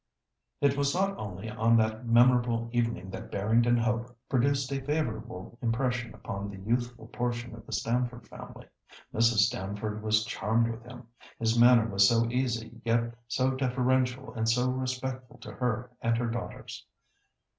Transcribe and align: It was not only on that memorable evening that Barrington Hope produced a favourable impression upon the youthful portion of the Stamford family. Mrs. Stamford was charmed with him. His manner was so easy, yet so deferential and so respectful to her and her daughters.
It 0.61 0.75
was 0.75 0.95
not 0.95 1.15
only 1.15 1.47
on 1.47 1.77
that 1.77 2.07
memorable 2.07 2.71
evening 2.73 3.11
that 3.11 3.29
Barrington 3.31 3.77
Hope 3.77 4.17
produced 4.29 4.71
a 4.71 4.81
favourable 4.81 5.59
impression 5.61 6.15
upon 6.15 6.49
the 6.49 6.57
youthful 6.57 7.05
portion 7.09 7.53
of 7.53 7.67
the 7.67 7.71
Stamford 7.71 8.27
family. 8.27 8.65
Mrs. 9.13 9.41
Stamford 9.45 10.01
was 10.01 10.25
charmed 10.25 10.71
with 10.71 10.81
him. 10.83 11.05
His 11.37 11.59
manner 11.59 11.87
was 11.87 12.09
so 12.09 12.25
easy, 12.31 12.81
yet 12.83 13.13
so 13.27 13.51
deferential 13.51 14.33
and 14.33 14.49
so 14.49 14.71
respectful 14.71 15.37
to 15.37 15.51
her 15.51 15.91
and 16.01 16.17
her 16.17 16.31
daughters. 16.31 16.87